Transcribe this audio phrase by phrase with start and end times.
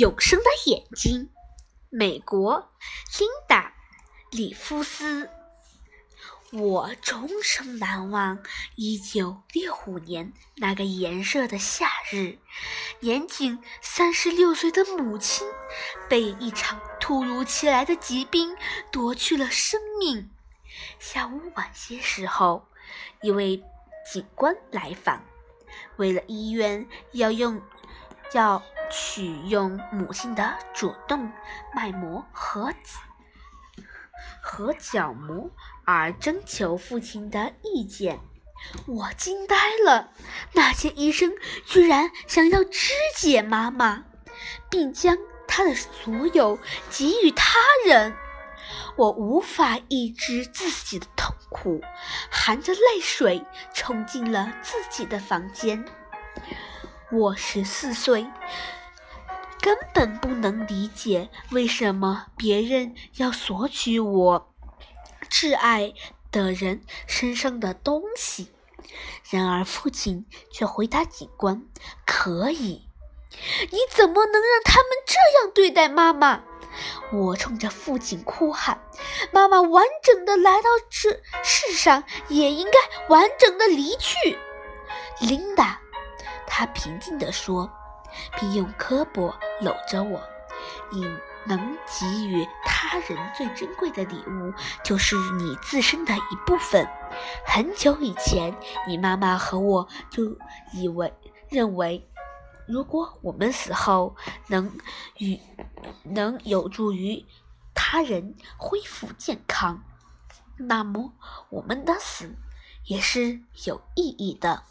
[0.00, 1.28] 永生的眼睛，
[1.90, 2.72] 美国，
[3.18, 3.74] 琳达·
[4.34, 5.28] 里夫斯。
[6.52, 8.42] 我终生难忘
[8.76, 12.38] 一九六五年那个炎热的夏日，
[13.00, 15.46] 年仅三十六岁的母亲
[16.08, 18.56] 被一场突如其来的疾病
[18.90, 20.30] 夺去了生命。
[20.98, 22.66] 下午晚些时候，
[23.20, 23.62] 一位
[24.10, 25.22] 警官来访，
[25.98, 27.60] 为了医院要用
[28.32, 31.30] 要取用母亲的主动
[31.74, 32.72] 脉膜和
[34.42, 35.50] 和角膜。
[35.84, 38.20] 而征求父亲的意见，
[38.86, 40.10] 我惊呆了。
[40.52, 41.32] 那些医生
[41.66, 44.04] 居然想要肢解妈妈，
[44.70, 46.58] 并将她的所有
[46.90, 48.14] 给予他人。
[48.96, 51.80] 我无法抑制自己的痛苦，
[52.30, 55.84] 含着泪水冲进了自己的房间。
[57.10, 58.24] 我十四岁，
[59.60, 64.52] 根本不能理解为什么别人要索取我。
[65.30, 65.92] 挚爱
[66.32, 68.50] 的人身上的东西，
[69.30, 71.62] 然而父亲却回答警官
[72.06, 72.86] ：“可以。”
[73.70, 76.42] 你怎么能让他们这样对待妈妈？
[77.12, 78.82] 我冲着父亲哭喊
[79.32, 81.10] ：“妈妈完整的来到这
[81.44, 84.36] 世上，也应该完整的离去。”
[85.20, 85.80] 琳达，
[86.46, 87.70] 他平静地说，
[88.38, 90.20] 并用胳膊搂着我。
[90.92, 91.06] 你。
[91.46, 94.52] 能给予他人最珍贵的礼物，
[94.84, 96.86] 就是你自身的一部分。
[97.46, 98.54] 很久以前，
[98.86, 100.36] 你妈妈和我就
[100.74, 101.10] 以为
[101.48, 102.06] 认为，
[102.68, 104.14] 如果我们死后
[104.48, 104.70] 能
[105.16, 105.40] 与
[106.02, 107.24] 能有助于
[107.74, 109.82] 他人恢复健康，
[110.58, 111.14] 那么
[111.48, 112.36] 我们的死
[112.84, 114.64] 也是有意义的。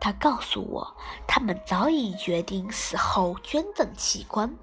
[0.00, 0.96] 他告诉我，
[1.26, 4.56] 他们早已决定死后捐赠器官。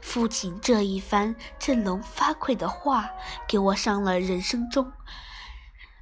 [0.00, 3.10] 父亲这一番振聋发聩的话，
[3.46, 4.92] 给我上了人生中，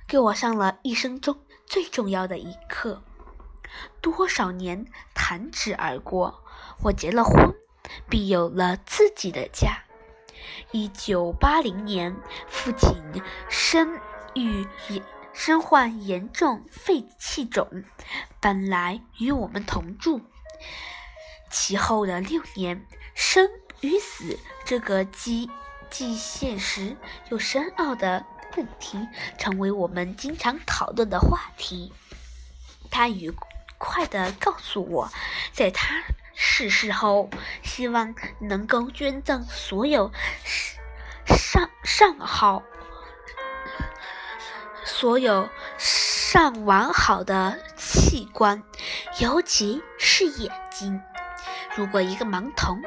[0.07, 3.03] 给我上了一生中最重要的一课。
[4.01, 6.43] 多少年弹指而过，
[6.83, 7.55] 我结了婚，
[8.09, 9.83] 并有了自己的家。
[10.71, 12.17] 一九八零年，
[12.49, 12.97] 父亲
[13.51, 14.01] 生
[14.35, 15.03] 育也。
[15.33, 17.85] 身患严重肺气肿，
[18.41, 20.21] 本来与我们同住。
[21.51, 23.49] 其后的六年，生
[23.81, 25.51] 与死这个既
[25.89, 26.97] 既现实
[27.31, 29.07] 又深奥的问题，
[29.39, 31.93] 成为我们经常讨论的话题。
[32.91, 33.33] 他愉
[33.79, 35.11] 快地告诉我，
[35.53, 36.03] 在他
[36.35, 37.31] 逝世后，
[37.63, 40.13] 希望能够捐赠所有
[41.27, 42.63] 上上好。
[44.89, 48.63] 所有尚完好的器官，
[49.21, 51.01] 尤其是眼睛。
[51.77, 52.83] 如果一个盲童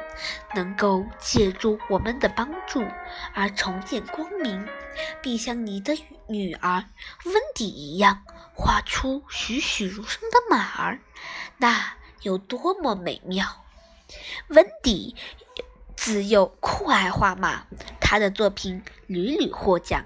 [0.54, 2.84] 能够借助我们的帮助
[3.32, 4.68] 而重见光明，
[5.22, 5.94] 并像你的
[6.26, 6.84] 女儿
[7.24, 10.98] 温迪一样画出栩栩如生的马儿，
[11.56, 13.64] 那有多么美妙！
[14.48, 15.16] 温迪
[15.96, 17.64] 自幼酷爱画马，
[18.00, 20.04] 他的作品屡屡获奖。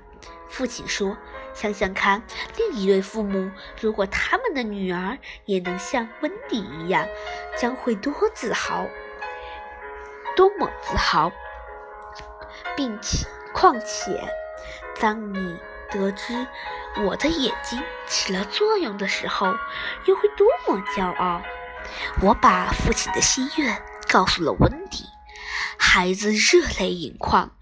[0.49, 1.17] 父亲说。
[1.56, 2.22] 想想看，
[2.59, 3.50] 另一对父母
[3.81, 7.09] 如果他们的女儿也能像温迪一样，
[7.59, 8.87] 将会多自豪，
[10.37, 11.33] 多么自豪！
[12.77, 14.22] 并且，况且，
[15.00, 15.59] 当你
[15.91, 16.47] 得知
[17.06, 19.55] 我的眼睛起了作用的时候，
[20.05, 21.41] 又会多么骄傲！
[22.21, 25.06] 我把父亲的心愿告诉了温迪，
[25.78, 27.53] 孩子热泪盈眶，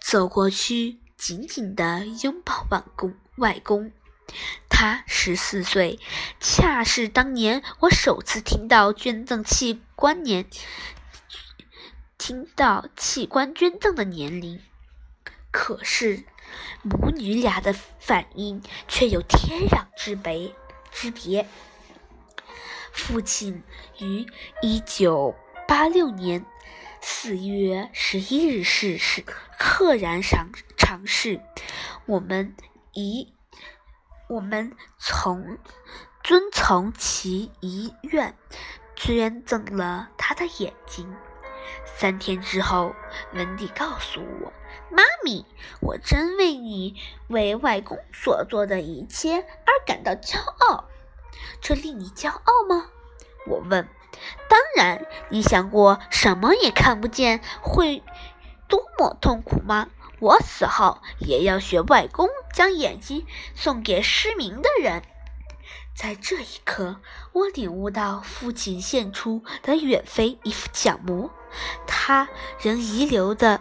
[0.00, 3.12] 走过去，紧紧地拥抱外公。
[3.40, 3.90] 外公，
[4.68, 5.98] 他十四岁，
[6.40, 10.44] 恰是当年我首次听到捐赠器官年，
[12.18, 14.60] 听到器官捐赠的年龄。
[15.50, 16.24] 可是
[16.82, 20.54] 母女俩的反应却有天壤之别。
[20.92, 21.48] 之别。
[22.92, 23.62] 父亲
[23.98, 24.26] 于
[24.60, 25.34] 一九
[25.66, 26.44] 八六年
[27.00, 29.24] 四月十一日逝世，
[29.58, 31.40] 赫然长长逝。
[32.04, 32.54] 我们。
[32.92, 33.32] 遗，
[34.28, 35.58] 我们从
[36.22, 38.34] 遵从其遗愿，
[38.94, 41.16] 捐赠了他的眼睛。
[41.84, 42.94] 三天之后，
[43.32, 44.52] 文迪告诉我
[44.90, 45.44] ：“妈咪，
[45.80, 46.96] 我真为你
[47.28, 50.84] 为外公所做的一切而感到骄傲。
[51.60, 52.90] 这令你骄傲吗？”
[53.46, 53.88] 我问。
[54.48, 58.02] “当然，你想过什么也看不见会
[58.68, 59.88] 多么痛苦吗？”
[60.20, 65.02] 我死后也要学外公将眼睛送给失明的人。
[65.96, 67.00] 在这一刻，
[67.32, 71.30] 我领悟到父亲献出的远非一副角膜，
[71.86, 72.28] 他
[72.60, 73.60] 仍遗留的，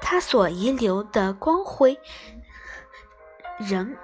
[0.00, 1.98] 他所遗留的光辉，
[3.58, 3.96] 仍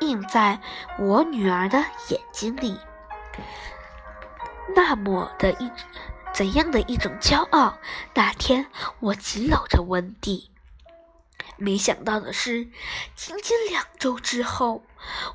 [0.00, 0.60] 映在
[0.98, 1.78] 我女儿的
[2.08, 2.78] 眼睛里。
[4.74, 5.70] 那么的一
[6.34, 7.78] 怎样的一种骄傲？
[8.14, 8.66] 那天
[9.00, 10.50] 我紧搂着温蒂。
[11.56, 12.68] 没想到的是，
[13.14, 14.84] 仅仅两周之后，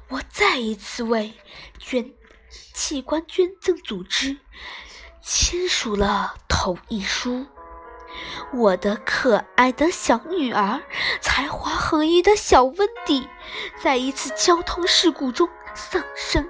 [0.10, 1.34] 我再一次为
[1.78, 2.12] 捐
[2.74, 4.38] 器官捐赠组织
[5.22, 7.46] 签署了同意书。
[8.52, 10.82] 我的可爱的小女儿，
[11.22, 13.30] 才华横溢的小温蒂，
[13.82, 16.50] 在一次交通事故中丧生。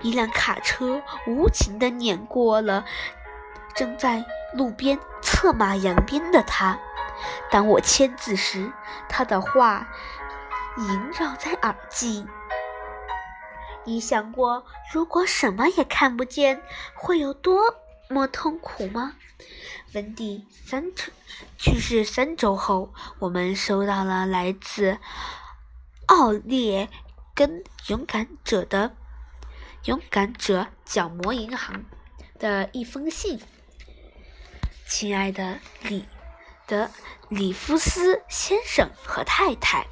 [0.00, 2.84] 一辆卡车无情地碾过了
[3.74, 6.80] 正在路边策马扬鞭的他。
[7.50, 8.72] 当我签字时，
[9.08, 9.88] 他的话
[10.76, 12.26] 萦绕在耳际。
[13.84, 16.62] 你想过，如果什么也看不见，
[16.94, 17.60] 会有多
[18.08, 19.14] 么痛苦吗？
[19.94, 20.84] 温蒂三
[21.58, 24.98] 去世三周后，我们收到了来自
[26.06, 26.88] 奥列
[27.34, 28.94] 根勇敢者的
[29.84, 31.84] 勇敢者角膜银行
[32.38, 33.40] 的一封信，
[34.86, 36.04] 亲爱的李。
[36.70, 36.88] 的
[37.28, 39.88] 里夫斯先生和太太，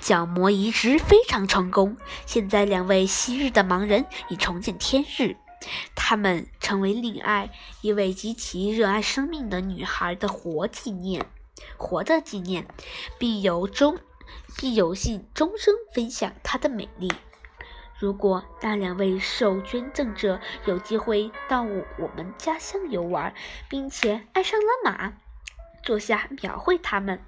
[0.00, 1.98] 角膜移植非常成功。
[2.24, 5.36] 现在，两位昔日的盲人已重见天日，
[5.94, 7.50] 他们成为另爱
[7.82, 11.26] 一位极其热爱生命的女孩的活纪念，
[11.76, 12.66] 活的纪念，
[13.18, 13.98] 并由终，
[14.56, 17.12] 并有幸终生分享她的美丽。
[17.98, 23.34] 如果那两位受捐赠者有机会到我们家乡游玩，
[23.68, 25.25] 并且爱上了马。
[25.86, 27.22] 坐下，描绘他们。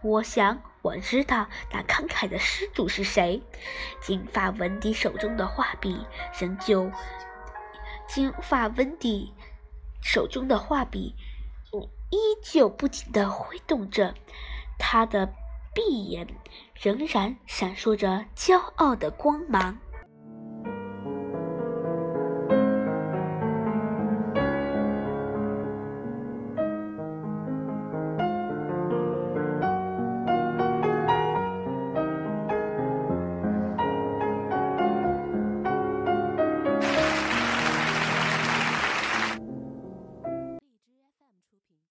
[0.00, 3.42] 我想，我知道那慷慨的施主是谁。
[4.00, 6.06] 金发温迪手中的画笔
[6.38, 6.88] 仍旧，
[8.06, 9.34] 金发温迪
[10.00, 11.16] 手中的画笔
[12.10, 14.14] 依旧不停地挥动着，
[14.78, 15.34] 他的
[15.74, 16.24] 闭眼
[16.80, 19.76] 仍然闪烁着骄傲的光芒。